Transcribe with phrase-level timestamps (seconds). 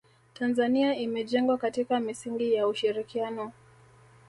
[0.33, 3.51] tanzania imejengwa katika misingi ya ushirikiano